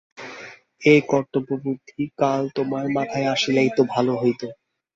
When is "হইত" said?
4.21-4.41